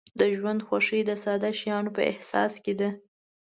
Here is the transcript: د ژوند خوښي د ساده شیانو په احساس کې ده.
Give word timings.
د 0.19 0.21
ژوند 0.37 0.61
خوښي 0.67 1.01
د 1.05 1.11
ساده 1.23 1.49
شیانو 1.59 1.89
په 1.95 2.01
احساس 2.11 2.53
کې 2.63 2.73
ده. 2.79 2.89